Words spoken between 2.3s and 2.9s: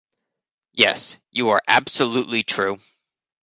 true.